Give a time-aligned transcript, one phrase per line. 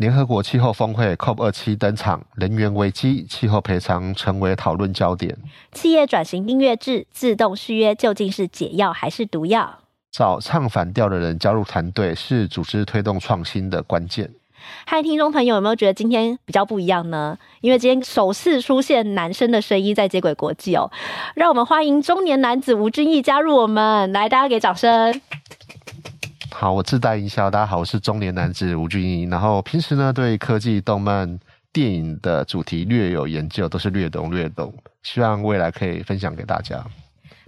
[0.00, 5.36] 联合国气候峰会 COP 二七登场，能源危机、气候赔偿成为讨论焦点。
[5.72, 9.80] 企业转型订阅制、自动续约究竟是解药还是毒药？
[10.10, 14.30] 找唱反调的人加入团队是组织推动创新的关键。
[14.86, 17.36] 嗨，听众朋友，有没有觉得今天比较不一样呢？
[17.60, 20.90] 因为今天首次出现男生的声音在接轨国际哦，
[21.34, 25.20] 让我们欢迎中年男子吴俊义加入我们，来，大家给掌声。
[26.52, 27.50] 好，我自带营销。
[27.50, 29.30] 大家好，我是中年男子吴俊英。
[29.30, 31.38] 然后平时呢，对科技、动漫、
[31.72, 36.84] 电影的主题略有研究，都是略懂略懂，希望未来可以分享给大家。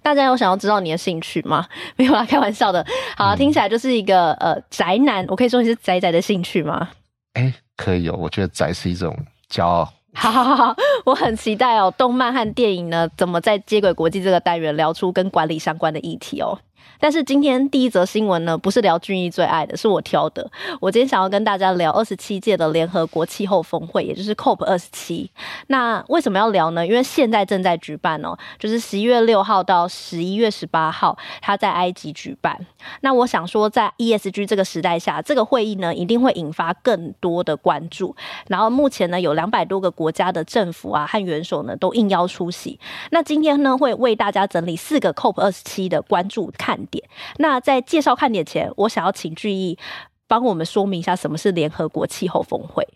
[0.02, 1.66] 大家有想要知道你的兴趣吗？
[1.96, 2.84] 没有啦，开玩笑的。
[3.16, 6.88] 好，嗯、听起来就是一个 呃宅男，我可以说你是宅宅的兴趣吗？
[7.34, 8.14] 哎、欸，可以有。
[8.14, 9.14] 我觉得宅是一种
[9.50, 9.92] 骄傲。
[10.14, 16.58] 好好好，我很期待哦，动漫和电影呢，怎么在接轨国际这个单元聊出跟管理相关的议题哦。
[16.98, 20.48] 但是今天第一则新闻呢，不是聊俊逸最爱的，是我挑的。
[20.80, 25.30] 我今天想要跟大家聊二十七届的联合国气候峰会，也就是 COP 二十七。
[25.66, 26.86] 那为什么要聊呢？
[26.86, 32.58] 因为现在正在举办哦，就是十一月六号到十一月十八号，它在埃及举办。
[33.00, 38.14] 那我想说，在 ESG 这个时代下，这个会议呢，一定会引发更多的关注。
[38.46, 42.78] 然后目前呢，有两百多个国家的政府啊和元首呢，都应邀出席。
[43.10, 47.04] 那今天呢，会为大家整理四个 COP 二十七的关注看看点。
[47.36, 49.78] 那在介绍看点前，我想要请俊义
[50.26, 52.86] 帮我们说明一下什么是联合国气候峰会。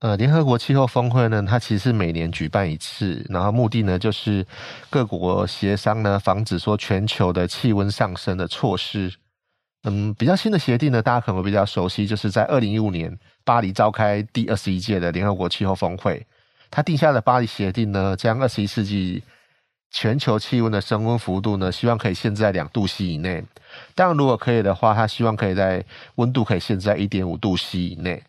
[0.00, 4.46] 呃，联合国气候峰会呢，它其实是每年举办一次，然后目的呢就是
[4.90, 9.10] 各国协商呢，防止说全球的气温上升的措施。
[9.84, 16.26] 嗯，比较新的协定呢，大家可能比较熟悉，就是在二零一五年巴黎召开第二十一届的联合国气候峰会，
[16.70, 19.22] 它定下的巴黎协定呢，将二十一世纪。
[19.96, 23.44] 全球气温的升温幅度呢，希望可以限制在两度 C 以内。
[23.94, 25.84] 但，如果可以的话，他希望可以在
[26.16, 28.20] 温度可以限制在一点五度 C 以内。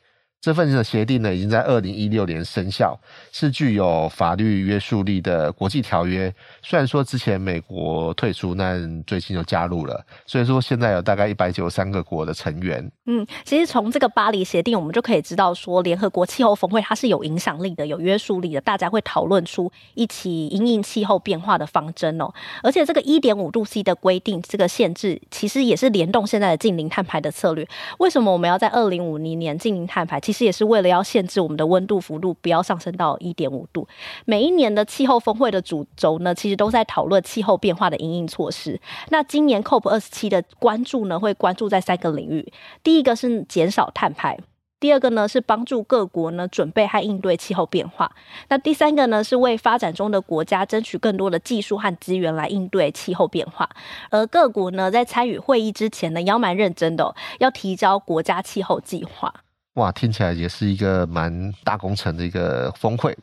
[0.45, 2.95] 这份的协定呢，已经在二零一六年生效，
[3.31, 6.31] 是具有法律约束力的国际条约。
[6.61, 12.87] 虽然说之前美国退出，但最近又加入了，所以说现在有大概一百九十三个国的成员。
[13.07, 22.31] 嗯，其实从这个巴黎协定，我们就可以知道说，联合国气候峰会它是有影响力的、有约束力的，大家会讨论出一起因应气候变化的方针哦。
[22.61, 27.67] 而且这个一点五度 C 的规定，这个限制其实也是联动现在的近零碳排的策略。
[27.97, 30.19] 为什么我们要在二零五零年净零碳排？
[30.19, 33.87] 其实也是为了要限制我们的温度幅度不要上升到一点五度。
[34.25, 38.79] 每一年的气候峰会的主轴呢，其实都在讨论气候变化的因应措施。
[39.09, 42.51] 那今年 COP 二十七的关注呢，会关注在三个领域。
[42.83, 44.37] 第一个是减少碳排，
[44.79, 48.11] 第二个呢是帮助各国呢准备和应对气候变化。
[48.49, 53.69] 那第三个呢是为发展中的国家争取更多的技术和资源来应对气候变化。
[54.09, 59.33] 而各国呢在参与会议之前呢，要蛮认真的，要提交国家气候计划。
[59.75, 63.17] 哇，听起来也是一个蛮大工程的一个峰会。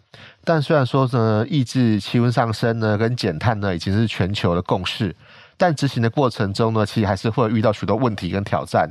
[0.44, 5.16] 但虽然说呢，抑制气温上升呢，跟减碳呢，已经是全球的共识，
[5.56, 8.90] 但执行的过程中呢，其实还是会遇到许多问题跟挑战。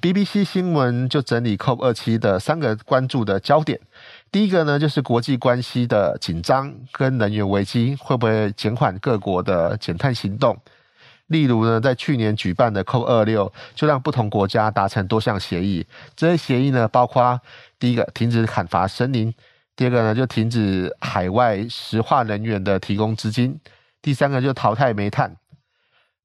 [0.00, 3.78] BBC 新闻就整理 COP 二七的三个关注的焦点。
[4.30, 10.56] 第一个呢，就是国际关系的紧张跟能源危机，会不会减缓各国的减碳行动？
[11.32, 15.84] 例如呢，在去年举办的 COP 二六，就让不同国家达成多项协议。
[16.14, 17.40] 这些协议呢，包括
[17.80, 19.34] 第一个停止砍伐森林，
[19.74, 23.58] 第二个呢就停止海外石化能源的提供资金，
[24.00, 25.34] 第三个就淘汰煤炭。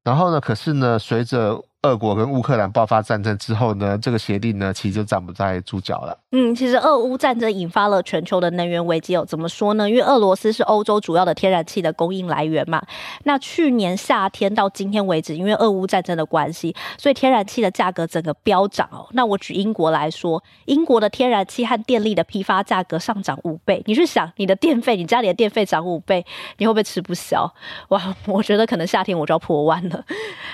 [0.04, 6.18] 然后呢，可是呢，随着俄国跟乌克兰爆发战争之后呢，这个协定呢，其实就站不在主角了。
[6.32, 9.24] 嗯，其实俄乌战争引发了全球的能源危机哦。
[9.24, 9.88] 怎么说呢？
[9.88, 12.82] 因为俄罗斯是欧洲主要的天然气的供应来源嘛。
[13.22, 19.06] 那去年夏天到今天为止，因为俄乌战争的关系，所以天然气的价格整个飙涨哦。
[19.12, 23.80] 那我举英国来说，英国的天然气和电力的批发价格上涨五倍。
[23.86, 26.26] 你去想，你的电费，你家里的电费涨五倍，
[26.56, 27.48] 你会不会吃不消？
[27.90, 30.04] 哇，我觉得可能夏天我就要破万了。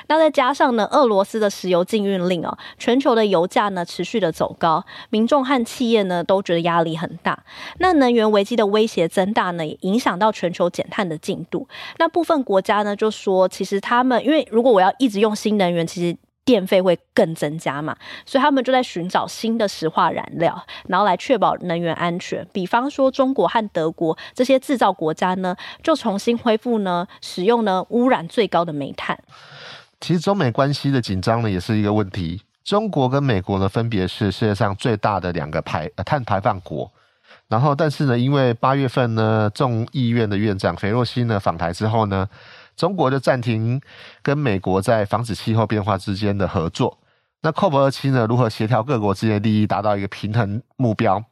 [0.08, 7.44] 那再加上呢，俄罗罗斯的石油禁运令哦，全球的油价呢持续的走高，民众和企业呢都觉得压力很大。
[7.78, 11.68] 那能源危机的威胁增大呢，也影响到全球减碳的进度。
[11.98, 17.96] 那部分国家呢就说，其实他们因为如果我要一直用新能源，其实电费会更增加嘛，
[18.26, 22.46] 所以他们就在寻找新的石化燃料，然后来确保能源安全。
[22.52, 29.18] 比方说，中国和德国这些制造国家呢，就重新恢复呢使用呢污染最高的煤炭。
[30.00, 32.42] 其实中美关系的紧张呢，也是一个问题。
[32.64, 36.90] 中国跟美国呢，分别是世界上最大的两个排呃碳排放国。
[37.48, 42.28] 然后，但是呢，因为八月份呢，众议院的院长裴洛西呢访台之后呢。
[42.76, 43.80] 中国就暂停
[44.20, 46.98] 跟美国在防止气候变化之间的合作。
[47.40, 48.26] 那 COP 二七呢？
[48.28, 51.22] 如何协调各国之间的利益，达到一个平衡目标？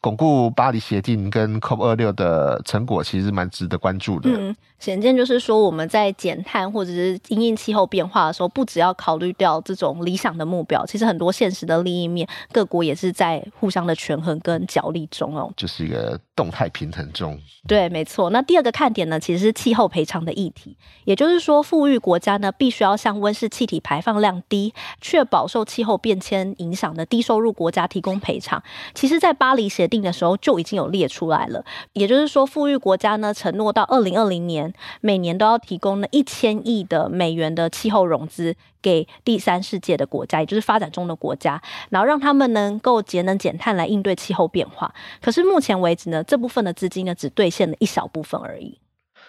[0.00, 4.30] 巩固巴黎协定跟 COP 二六的成果，其实蛮值得关注的。
[4.30, 15.52] 嗯，显见就是说，我们在减碳或者是因应气候变化的时候，不只要考虑掉这种理想的目标，其实很多现实的利益面，各国也是在互相的权衡跟角力中哦。
[15.54, 17.38] 就是一个动态平衡中。
[17.68, 18.30] 对，没错。
[18.30, 24.72] 那第二个看点呢，其实是气候赔偿的议题，也就是说，富裕国家呢，必须要向温室气体排放量低、
[25.02, 28.62] 确保受气候变迁影响的低收入国家提供赔偿。
[28.94, 34.72] 其实，在巴黎协定的时候就已经有列出来了，也就是说，富裕国家呢承诺到二零二零年
[35.02, 44.94] 每年都要提供呢一千亿的美元的气候融资给第三世界的国家，也就是发展中的国家，然后让他们能够节能减碳来应对气候变化。
[45.20, 48.78] 可是目前为止呢，这部分的资金呢只兑现了一小部分而已。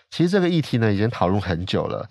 [0.09, 2.09] 其实这个议题呢已经讨论很久了。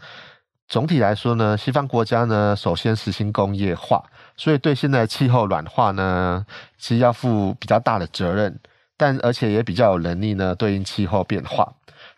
[0.69, 4.05] 总体来说呢，西方国家呢首先实行工业化，
[4.37, 6.47] 所以对现在气候暖化呢，
[6.79, 8.59] 其实要负比较大的责任。
[8.97, 11.73] 但而且也比较有能力呢，对应气候变化。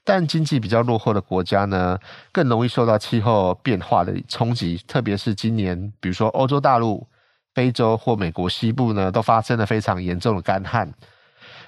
[0.04, 1.98] 但经济比较落后的国家呢，
[2.32, 4.80] 更容易受到气候变化的冲击。
[4.86, 7.06] 特别是今年，比如说欧洲大陆、
[7.54, 10.92] 非洲或美国西部呢，都发生了非常严重的干旱。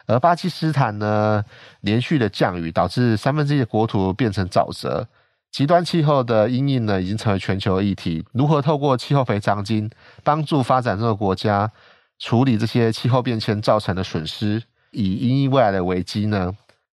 [0.07, 1.45] 而巴基斯坦呢，
[1.81, 5.07] 连续的降雨导致三分之一的国土变成沼泽。
[5.51, 8.25] 极端气候的因应呢，已经成为全球议题。
[8.33, 9.89] 如何透过气候赔偿金
[10.25, 11.71] 帮助发展中的国家
[12.19, 14.61] 处理这些气候变迁造成的损失？
[14.91, 16.53] 以因应未来的危机呢？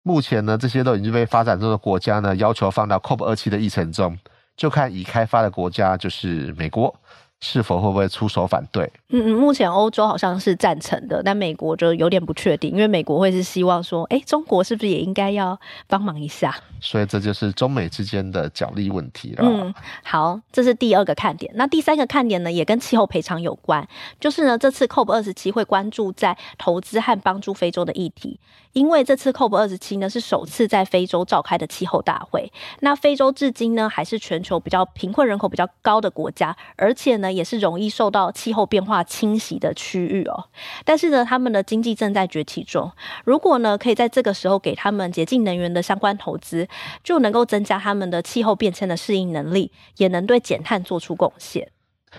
[0.07, 4.17] 目前呢，这些都已经被发展中的国家呢要求放到 COP 二期的议程中，
[4.57, 6.95] 就看已开发的国家，就是美国。
[7.41, 8.91] 是否会不会出手反对？
[9.11, 16.55] 嗯嗯，目前欧洲好像是赞成的，但美国就有点不确定，因为美国会是希望说，哎，中国是不是也应该要帮忙一下？
[16.81, 19.45] 所以这就是中美之间的角力问题了。
[19.47, 19.73] 嗯，
[20.03, 21.53] 好，这是第二个看点。
[21.57, 23.87] 那第三个看点呢，也跟气候赔偿有关，
[24.19, 28.41] 就是呢，这次 COP 二十七会关注在投资和帮助非洲的议题，
[28.73, 32.51] 因为这次 COP 二十七呢是首次在非洲召开的气候大会。
[32.81, 37.26] 那非洲至今呢还是全球比较贫困、人口比较高的国家，而且呢。
[37.33, 40.45] 也是容易受到气候变化侵袭的区域哦，
[40.85, 42.91] 但是呢，他们的经济正在崛起中。
[43.25, 46.67] 如果呢，可以在这个时候给他们洁净能源的相关投资，
[47.03, 51.69] 就能够增加他们的气候变迁的适应能力，也能对减碳做出贡献。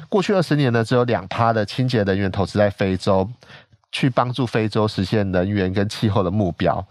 [0.10, 3.28] 过去二十年呢，只有两趴的清洁能源投资在非洲，
[3.92, 6.86] 去帮助非洲实现能源跟气候的目标，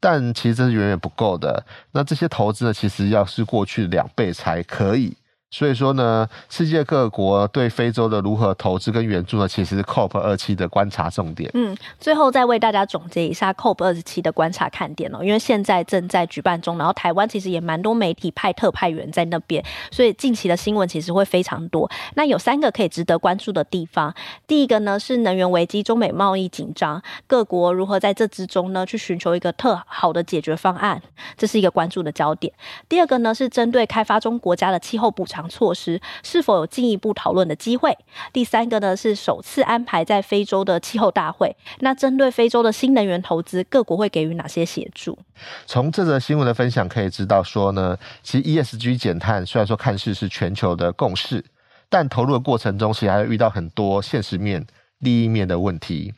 [0.00, 1.64] 但其实这是远远不够的。
[1.92, 5.16] 那这些投资呢，其实要是过去两倍才可以。
[5.50, 11.50] 所以说呢，世界各国对非洲的如何投资跟援助呢，其实是 COP 二七的观察重点。
[11.54, 21.90] 嗯，最后再为大家总结一下 COP 二十七的观察看点哦，因为现在正在举办中，然后台湾其实也蛮多媒体派特派员在那边，所以近期的新闻其实会非常多。
[22.14, 24.14] 那有三个可以值得关注的地方，
[24.46, 31.00] 第一个呢是能源危机，中美贸易紧张，各国如何在这之中呢去寻求一个特好的解决方案，
[31.38, 32.52] 这是一个关注的焦点。
[32.86, 35.37] 第二个呢是针对开发中国家的气候补偿。
[35.46, 37.94] 措施是否有进一步讨论的机会？
[38.32, 41.54] 第三个呢是首次安排在非洲的气候大会。
[41.80, 45.18] 那针对非洲的新能源投资，各国会给予哪些协助？
[45.66, 51.44] 从这则新闻的分享可以知道，说呢，其实 ESG 减碳虽然说看似是全球的共识，
[51.90, 54.66] 但投入的过程中，其实还会遇到很多现实面、
[55.00, 56.14] 利益面的问题。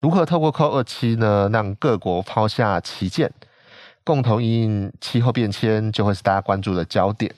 [0.00, 3.32] 如何透过 CO 二七呢，让各国抛下旗舰，
[4.02, 7.32] 共同因应气候变迁，就会是大家关注的焦点。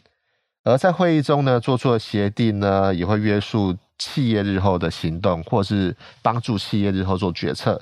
[0.64, 7.80] 而在会议中呢，做出的协定呢，也会约束企业日后的行动，或是帮助企业日后做决策。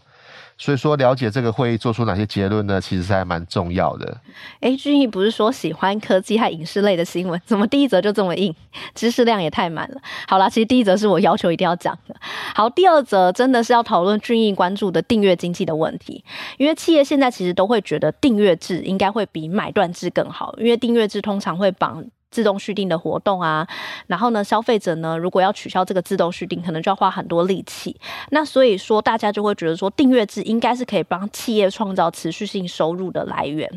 [0.59, 4.21] 所以说，了解这个会议做出哪些结论呢，其实还蛮重要的。
[4.61, 8.55] 哎，俊毅不是说喜欢科技和影视类的新闻，怎么第一则就这么硬？
[8.95, 10.01] 知识量也太满了。
[10.29, 12.15] 好啦，其实第一则是我要求一定要讲的。
[12.55, 16.25] 好，第二则真的是要讨论俊毅关注的订阅经济的问题，
[16.59, 22.05] 因为企业现在其实都会觉得订阅制应该会比买断制更好，因为订阅制通常会绑。
[22.33, 23.65] 自动续订的活动啊，
[24.09, 27.95] 然后呢，消费者呢，如果要取消这个自动续订，可能就要花很多力气。
[28.31, 33.71] 那所以说，大家就会觉得说，订阅制应该是可以帮企业创造持续性收入的来源。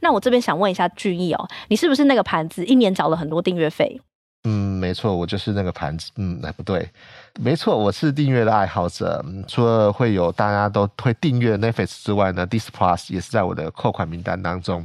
[0.00, 4.00] 那我这边想问一下俊逸哦，你是不是那个盘子一年缴了很多订阅费？
[4.44, 6.10] 嗯，没错，我就是那个盘子。
[6.16, 6.90] 嗯，哎，不对，
[7.38, 9.24] 没错，我是订阅的爱好者。
[9.46, 14.84] 除了会有大家都会订阅 Netflix 之外呢，Dis Plus 也是在我的扣款名单当中。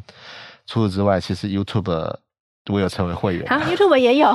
[0.67, 2.15] 除此之外，其实 YouTube
[2.69, 3.47] 我有成为会员。
[3.47, 4.27] 好，YouTube 也有。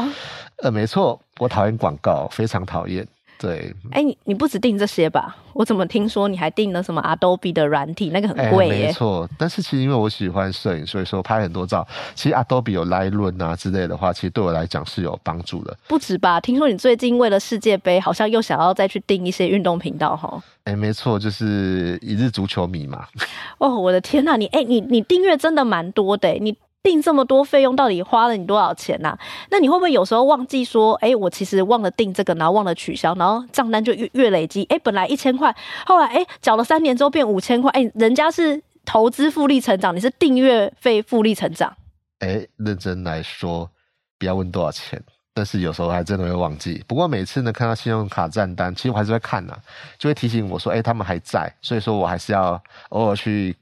[0.62, 3.06] 呃，没错，我讨厌广告，非常讨厌。
[3.38, 5.36] 对，哎、欸，你你不止订这些吧？
[5.52, 8.10] 我怎么听说你还订了什么 Adobe 的软体？
[8.10, 8.86] 那个很贵耶、欸。
[8.86, 11.84] 没错，但是其实因为我喜欢摄影，所以说拍很多照。
[12.14, 15.76] 其实 Adobe 有 Lightroom 啊之类的话，其实对我来讲是有帮助的。
[15.88, 16.40] 不止吧？
[16.40, 20.40] 听说你最近为了世界杯，好像又想要再去订一些运动频道哈？
[20.62, 23.04] 哎、欸，没错，就是一日足球迷嘛。
[23.58, 26.56] 哦，我的天呐、啊，你哎、欸，你你订阅真的蛮多的，你。
[26.82, 29.18] 订这么多费用，到底花了你多少钱呐、啊？
[29.50, 34.64] 那你会不会有时候忘记说，哎、我其实忘了订这个，然后忘了取消，然后账单就越越累积？
[34.64, 35.54] 哎、本来一千块，
[35.86, 41.72] 后来哎缴、了三年之后变五千块，哎、人家是投资复利成长，你是订阅费复利成长？
[42.18, 43.70] 哎、欸，认真来说，
[44.18, 45.00] 不要问多少钱，
[45.32, 46.82] 但是有时候还真的会忘记。
[46.88, 49.56] 不过每次呢，看到信用卡账单，其实我还是会看呐、
[49.98, 53.56] 就会提醒我说，哎、他们还在，所以说我还是要偶尔去。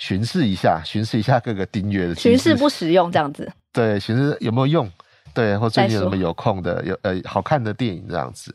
[0.00, 2.14] 巡视一下，巡视一下各个订阅的。
[2.14, 3.52] 巡视不实用这样子。
[3.70, 4.90] 对，巡视有没有用？
[5.34, 8.52] 对，或最近有什么有空的、有呃好看的电影这样子。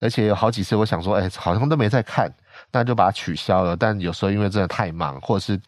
[0.00, 2.32] 而且有好几次，我想说，哎、欸，好像都没在看，
[2.72, 3.76] 那就把它取消了。
[3.76, 5.60] 但有时候因为真的太忙，或者是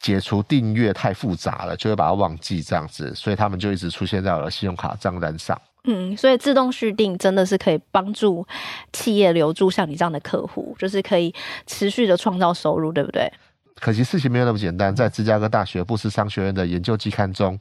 [0.00, 3.14] 解除订阅太复杂了，就会把它忘记这样子。
[3.14, 5.60] 所以他们就一直出现在我的信用卡账单上。
[5.84, 8.44] 嗯，所以自动续订真的是可以帮助
[8.92, 11.32] 企业留住像你这样的客户，就是可以
[11.66, 13.32] 持续的创造收入，对不对？
[13.80, 14.94] 可惜事情没有那么简单。
[14.94, 17.58] 在芝加哥大学布斯商学院的研究期刊中，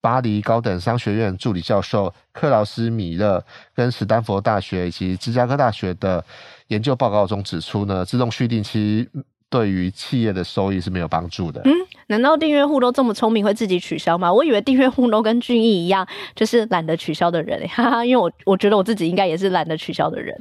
[0.00, 3.44] 巴黎高等商学院助理教授克劳斯·米勒
[3.74, 6.24] 跟史丹佛大学以及芝加哥大学的
[6.68, 9.08] 研究报告中指出呢，自动续订期
[9.48, 11.60] 对于企业的收益是没有帮助的。
[11.64, 11.72] 嗯，
[12.06, 14.32] 难道订阅户都这么聪明，会自己取消吗？
[14.32, 16.06] 我以为订阅户都跟俊逸一样，
[16.36, 17.66] 就是懒得取消的人。
[17.68, 20.40] 哈哈，因为我我觉得我自己应该也是懒得取消的人。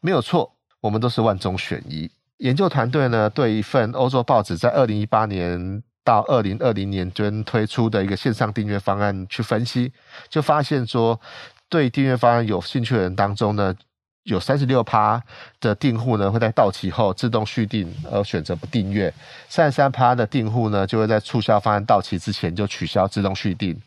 [0.00, 2.10] 没有错，我们都是万中选一。
[2.44, 9.90] 研究团队呢，对一份欧洲报纸在二零一八年到二零二零年间推出的一个线上订阅方案去分析，
[10.28, 11.18] 就发现说，
[11.70, 13.74] 对订阅方案有兴趣的人当中呢，
[14.24, 15.22] 有三十六趴
[15.58, 19.12] 的订户呢会在到期后自动续订而选择不订阅，
[19.48, 23.80] 三十三趴的订户呢就会在促销方案到期之前就取消自动续订。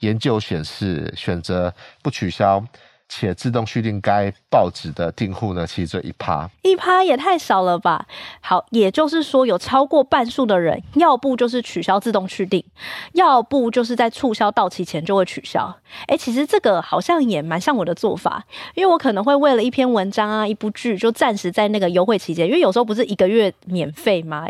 [0.00, 2.62] 研究显示，选择不取消。
[3.08, 8.06] 且自动续订该报纸的订户呢，其实只有一趴，一趴也太少了吧？
[8.40, 12.64] 好，也就是说有超过半数的人，要不就是取消自动续订，
[13.12, 15.76] 要不就是在促销到期前就会取消。
[16.06, 18.44] 哎、其实这个好像也蛮像我的做法，
[18.74, 24.46] 因为我可能会为了一篇文章啊、一部剧，就暂时在那个优惠期间，因为有时候不是一个月免费吗？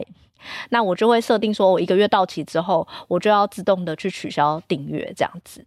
[0.70, 5.64] 那我就会设定说，我一个月到期之后，我就要自动的去取消订阅，这样子。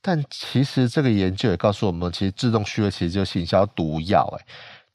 [0.00, 4.26] 但其实这个研究也告诉我们，其实自动续约其实就是行销毒药。
[4.36, 4.44] 哎，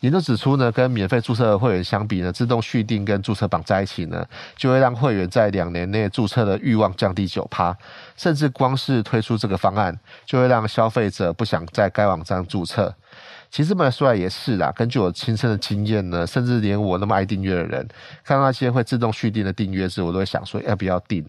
[0.01, 7.75] 研究指出呢，跟免费注册的会员相比呢，自动续订跟注册绑在一起呢，就会让会员在两年内注册的欲望降低九趴，
[8.17, 12.93] 甚至光是推出这个方案，就会让消费者不想在该网站注册。
[13.49, 17.87] 其实这么说来也是啦，根据我亲身的经验呢，甚至连我那么爱订阅的人，
[18.25, 21.25] 看到那些会自动续订的订阅制，我都会想说要不要订，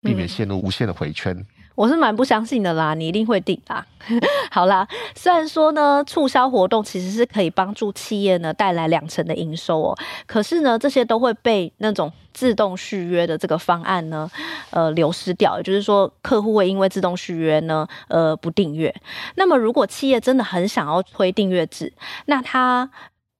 [0.00, 1.36] 避免陷入无限的回圈。
[1.36, 3.86] 嗯我是蛮不相信的啦，你一定会订啦。
[4.50, 14.28] 好啦，虽然说呢，促销活动其实是可以帮助企业呢带来两成的营收哦，可是呢，这些都会被那种自动续约的这个方案呢，
[14.70, 15.58] 呃，流失掉。
[15.58, 18.94] 也就是说，客户会因为自动续约呢，呃，不订阅。
[19.34, 21.92] 那么，如果企业真的很想要推订阅制，
[22.24, 22.90] 那他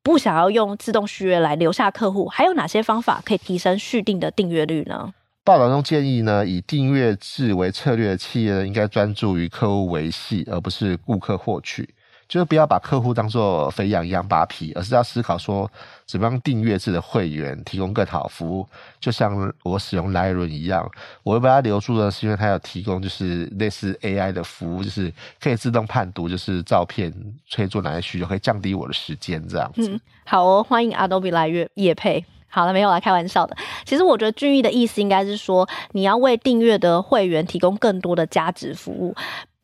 [0.03, 5.15] 不想要用自动续约来留下客户，还有哪些方法可以提升续订的订阅率呢？
[5.47, 11.89] 报道中建议呢，以订阅制为策略的企业呢，应该专注于客户维系，而不是顾客获取。
[12.27, 15.71] 就是不要把客户当作肥羊一样扒皮，而是要思考说，
[16.05, 18.67] 怎么样订阅制的会员提供更好服务。
[18.99, 20.85] 就像我使用 l i r o n 一样，
[21.23, 27.15] 我会把它留住呢，是因为它有提供就是类似 AI 的服务，就是可以自动判读，就是照片
[27.55, 29.89] 可以做哪些需求，可以降低我的时间这样子。
[29.89, 32.25] 嗯，好哦，欢迎 Adobe 来业业配。
[32.49, 33.57] 好了，没有了开玩笑的。
[33.85, 39.15] 其实我觉得俊逸的意思应该是说，你要为订阅的会员提供更多的价值服务。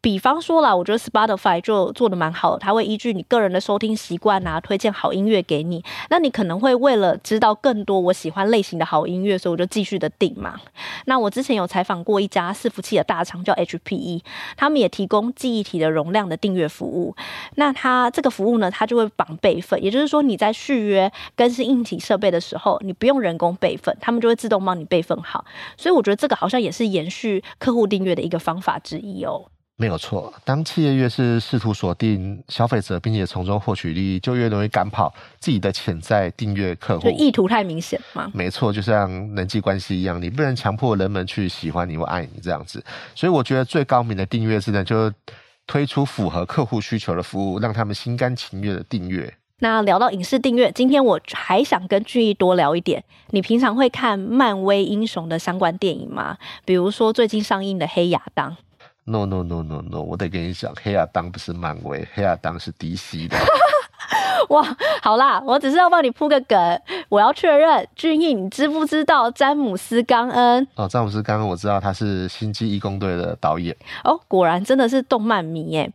[0.02, 5.82] 比方说啦，我觉得 Spotify 就做得蛮好的，它会依据你个人的收听习惯啊，推荐好音乐给你。
[6.10, 10.60] 那你可能会为了知道更多我喜欢类型的好音乐，所以我就继续的订嘛。
[11.04, 14.22] 那我之前有采访过一家伺服器的大厂叫 HPE，
[14.56, 17.14] 他们也提供记忆体的容量的订阅服务。
[17.54, 25.44] 那它这个服务呢，它就会绑备份，也就是说你在续约更新硬体设备的时候，你不用人工备份，他们就会自动帮你备份好。
[25.76, 29.51] 所以我觉得这个好像也是延续客户订阅的一个方法之一哦。
[29.76, 37.10] 没有错，当企业越是试图锁定消费者，并且从中获取利益，就越容易赶跑自己的潜在订阅客户。
[37.10, 38.30] 就意图太明显嘛？
[38.32, 42.84] 没错，就像人际关系一样，你不能强迫人们去喜欢你或爱你这样子。
[43.14, 45.10] 所以我觉得最高明的订阅制呢，就
[45.66, 49.34] 推出符合客户需求的服务，让他们心甘情愿的订阅。
[49.58, 53.02] 那聊到影视订阅，今天我还想跟俊逸多聊一点。
[53.30, 56.36] 你平常会看漫威英雄的相关电影吗？
[56.64, 58.50] 比如说最近上映的《黑亚当》。
[59.04, 60.00] No no no no no！
[60.00, 63.36] 我得跟你讲，黑亚当不是漫威，黑亚当是 DC 的。
[64.50, 66.80] 哇，好啦，我只是要帮你铺个梗。
[67.08, 70.66] 我要确认，俊逸，你知不知道詹姆斯·冈恩？
[70.74, 73.76] 哦，詹姆斯·冈恩，我知道他是《星际义工队》的导演。
[74.04, 75.90] 哦，果然真的是动漫迷耶。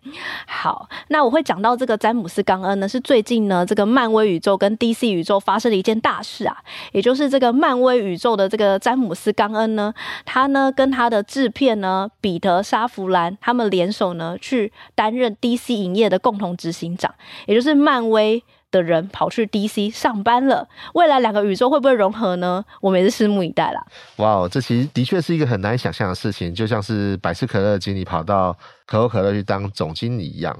[0.45, 6.57] 好，那我会讲到这个詹姆斯·冈恩呢，是最近呢这个漫威宇宙跟 DC 宇宙发生了一件大事啊，
[6.91, 9.93] 也就是这个漫威宇宙的这个詹姆斯·冈恩呢，
[10.25, 17.13] 他呢跟他的制片呢彼得·沙弗兰他们联手呢去担任 DC 影业的共同执行长，
[17.45, 18.36] 也就是漫威。
[18.69, 22.63] 的人跑去 DC 上班了，未来两个宇宙会不会融合呢？
[22.81, 23.85] 我们也是拭目以待啦。
[24.17, 28.51] 哇哦，这其实的确是一个很难想象的事情，就像是百事可乐经理跑到
[28.85, 30.57] 可口可乐去当总经理一样。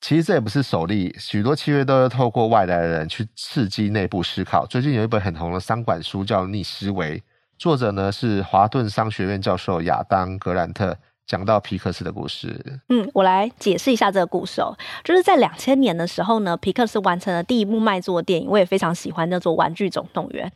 [0.00, 4.64] 其实这也不是首例，许多企业都要透过外来的人去刺激内部思考。
[4.64, 7.18] 最近有一本很红的商管书叫《逆思维》，
[7.58, 10.96] 作者呢是华顿商学院教授亚当·格兰特。
[11.28, 14.74] 讲到皮克斯的故事，嗯，我来解释一下这个故事哦。
[15.04, 20.48] 就是在两千年的时候呢，皮克斯完成了第一部卖座电影，我也非常喜欢，叫做《玩具总动员》。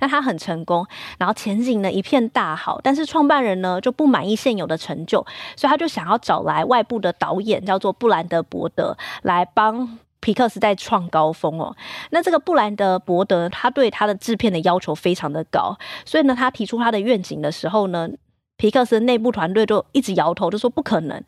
[0.00, 0.86] 那它很成功，
[1.18, 11.74] 然后前景呢一片大好，但是创办人呢就不满意现有的成就，所以他就想要找来外部的导演，叫做布兰德伯德，来帮皮克斯再创高峰哦。
[12.10, 18.08] 那这个布兰德伯德，他对他的制片的要求非常的高，所以呢，他提出他的愿景的时候呢。
[18.60, 21.18] 皮克斯内部团队就一直摇头，就说不可能。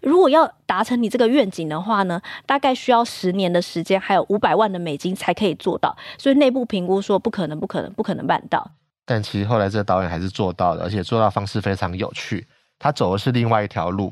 [0.00, 5.94] 如果要达成你这个愿景的话呢，大概需要十年的时间，还有五百万的美金才可以做到。
[6.16, 8.70] 所以内部评估说不可能，不可能，不可能办到。
[9.04, 12.46] 但其实后来这个导演还是做到了，而且做到方式非常有趣。
[12.78, 14.10] 他走的是另外一条路，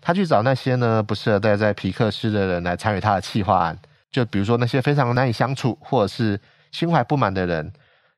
[0.00, 3.78] 他去找那些呢不适合待在皮克斯的人来参与他的企划案。
[4.10, 6.40] 就比如说那些非常难以相处或者是
[6.72, 7.72] 心怀不满的人。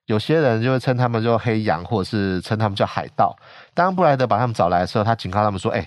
[0.06, 3.36] 有些人就会称他们叫黑羊，或者是称他们叫海盗。
[3.74, 5.86] 当布莱德把他们找来的时候，他警告他们说：“哎，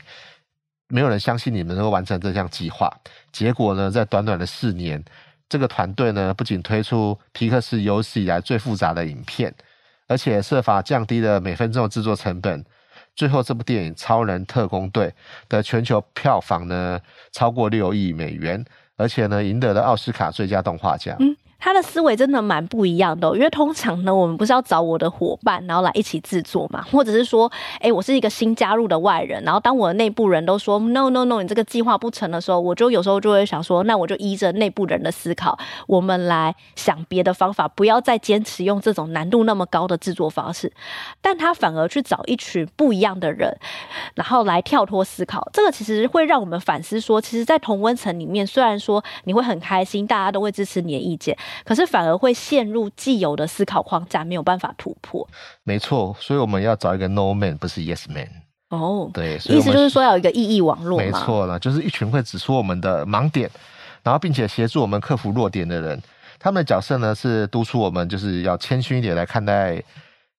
[0.88, 2.90] 没有人相信你们能够完成这项计划。”
[3.34, 5.04] 结果呢，在短短的四年，
[5.50, 9.54] 这个团队呢不仅推出皮克斯有史以来最复杂的影片，
[10.08, 12.64] 而且设法降低了每分钟的制作成本。
[13.16, 15.08] 最后，这部电影《超人特工队》
[15.50, 17.00] 的全球票房呢
[17.32, 18.64] 超过六亿美元，
[18.96, 21.18] 而且呢赢得了奥斯卡最佳动画奖。
[21.20, 27.50] 嗯他的思维真的蛮不一样的，因为通常呢，我们不是要找我的伙伴，然后来一起制作嘛，或者是说，
[27.80, 40.70] 哎，我是一个新加入的外人，然后当我的内部人都说 no no no，你这个计划不成的时候，我就有时候就会想说，那我就依着内部人的思考，我们来想别的方法，不要再坚持用这种难度那么高的制作方式。
[41.22, 43.58] 但他反而去找一群不一样的人，
[44.16, 51.38] 然后来跳脱思考，这个其实会让我们反思说，其实，在同温层里面，虽然说你会很开心，大家都会支持你的意见。
[51.64, 55.28] 可是反而会陷入既有的思考框架，没有办法突破。
[55.64, 58.28] 没错，所以我们要找一个 No Man，不是 Yes Man。
[58.70, 60.98] 哦，对，意思就是说要有一个意义网络。
[60.98, 63.50] 没错了，就是一群会指出我们的盲点，
[64.02, 66.02] 然后并且协助我们克服弱点的人。
[66.40, 69.82] 他们的角色呢是督促我们，就是要谦虚一点来看待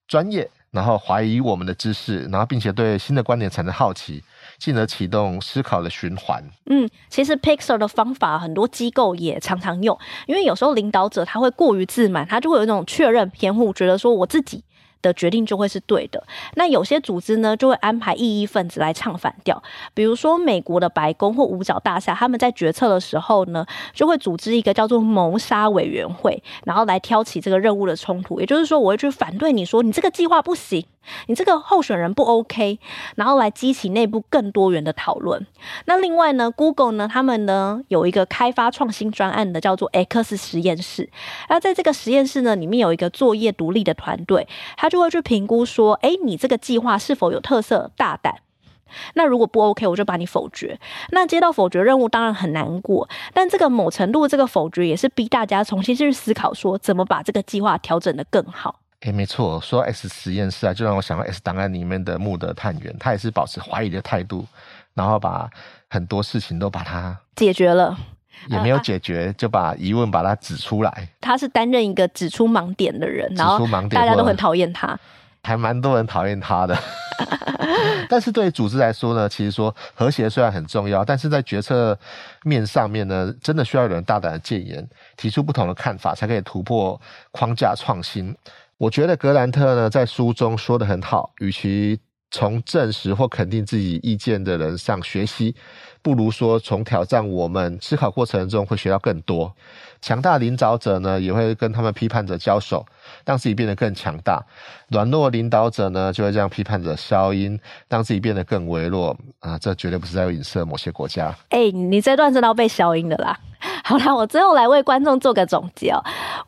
[0.09, 4.23] 专业，然后怀疑我们的知识，然后并且对新的观点产生好奇。
[4.59, 6.43] 进而启动思考的循环。
[6.67, 14.65] 嗯，其实 Pixar 的方法很多机构也常常用，因为有时候领导者他会过于自满，他就会有一种确认偏误，觉得说我自己
[15.05, 16.23] 的决定就会是对的。
[16.55, 19.63] 那有些组织呢，就会安排异议分子来唱反调，
[19.95, 28.41] 比如说美国的白宫或五角大厦，他们在决策的时候呢，就会组织一个叫做谋杀委员会，然后来挑起这个任务的冲突。
[28.41, 30.85] 也就是说，我会去反对你说你这个计划不行。
[31.27, 32.79] 你这个候选人不 OK，
[33.17, 35.47] 然后来激起内部更多元的讨论。
[35.85, 41.11] 那另外呢，Google 呢，他们呢有一个开发创新专案的叫做 X 实验室。
[41.51, 48.35] 那在这个实验室呢，里面有一个作业独立的团队，他会去评估说，哎，你这个计划是否有特色、大胆。
[49.15, 50.79] 那如果不 OK，我就把你否决。
[51.11, 58.79] 那接到否决任务当然很难过，但这个某程度这个否决也是逼大家重新去思考，说怎么把这个计划调整的更好。
[59.01, 64.47] 诶，没错，说 S 实验室啊，就让我想到 S 档案里面的穆德探员，他也是保持怀疑的态度，
[64.95, 65.51] 然后把
[65.91, 67.99] 很多事情都把它解决了，
[68.49, 71.09] 也没有解决，呃、就把疑问把它指出来。
[71.21, 74.99] 他是担任一个指出盲点的人，然后大家都很讨厌他，
[75.43, 76.77] 还蛮多人讨厌他的。
[78.09, 81.99] 但是对于组织来说呢，其实说和谐虽然很重要，但是在决策
[82.43, 88.37] 面上面呢，真的需要有人大胆的建言，提出不同的看法，才可以突破框架创新。
[88.77, 91.99] 我觉得格兰特呢在书中说的很好，与其
[92.35, 95.55] 从证实或肯定自己意见的人上学习，
[96.03, 99.55] 不如说从挑战我们思考过程中会学到更多。
[100.03, 102.85] 强大领导者呢，也会跟他们批判者交手，
[103.25, 104.45] 让自己变得更强大；
[104.89, 107.57] 软弱领导者呢，就会这样批判者消音，
[107.89, 109.17] 让自己变得更微弱。
[109.39, 111.33] 啊，这绝对不是在影射某些国家。
[111.51, 113.39] 哎、你这段真的要被消音的啦。
[113.85, 116.03] 好啦，我最后来为观众做个总结哦。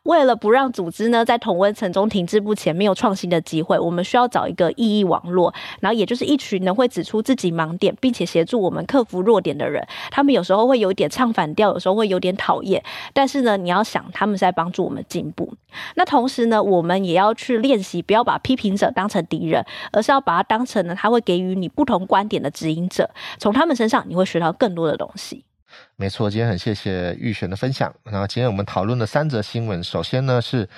[0.07, 9.87] 为了不让组织呢在同温层中停滞不前，没有创新的机会，我们需要找一个异议网络，然后也就是一群能会指出自己盲点，并且协助我们克服弱点的人。
[10.11, 15.53] 他们有时候会有点唱反调，有时候会有点讨厌，但是呢，你要想他们是在帮助我们进步。
[15.97, 23.11] 那同时呢，我们也要去练习，不要把批评者当成敌人，而是要把他当成呢他会给予你不同观点的指引者。
[23.39, 25.45] 从他们身上，你会学到更多的东西。
[25.97, 27.95] 没错，今天很谢谢玉璇的分享。
[28.05, 30.69] 然后今天我们讨论的三则新闻，首先呢是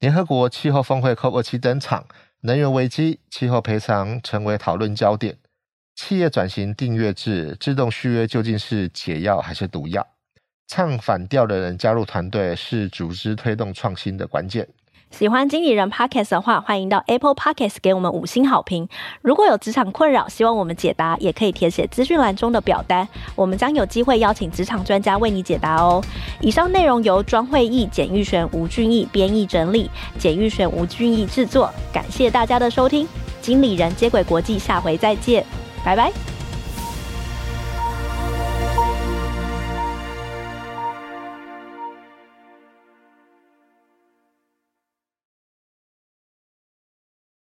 [0.00, 2.06] 联合国气候峰会 COP27 登场，
[2.40, 5.36] 能源危机、气候赔偿成为讨论焦点。
[5.94, 10.06] 企业转型订阅制、自动续约究竟是解药还是毒药？
[10.66, 14.66] 唱反调的人加入团队是组织推动创新的关键。
[15.12, 18.88] 喜欢经理人 Podcast 的话，欢迎到 Apple Podcast 给我们五星好评。
[19.20, 26.02] 如果有职场困扰，希望我们解答，也可以填写资讯栏中的表单，我们将有机会邀请职场专家为你解答哦。
[26.40, 31.70] 以上内容由庄慧忆、简玉璇、吴俊义编译整理，简玉璇、吴俊义制作。
[31.92, 33.06] 感谢大家的收听，
[33.40, 35.44] 经理人接轨国际，下回再见，
[35.84, 36.10] 拜拜。